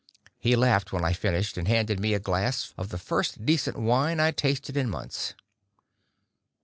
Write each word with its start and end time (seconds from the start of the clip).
He 0.39 0.55
laughed 0.55 0.91
when 0.91 1.05
I 1.05 1.13
finished, 1.13 1.59
and 1.59 1.67
handed 1.67 1.99
me 1.99 2.15
a 2.15 2.19
glass 2.19 2.73
of 2.75 2.89
the 2.89 2.97
first 2.97 3.45
decent 3.45 3.77
wine 3.77 4.19
I'd 4.19 4.35
tasted 4.35 4.75
in 4.75 4.89
months. 4.89 5.35